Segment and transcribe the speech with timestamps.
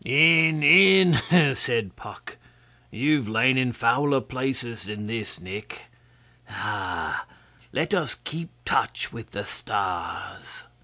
[0.03, 0.63] 'In!
[0.63, 1.19] in!'
[1.53, 2.37] said Puck.
[2.89, 5.91] 'You've lain in fouler places than this, Nick.
[6.49, 7.27] Ah!
[7.71, 10.63] Let us keep touch with the stars!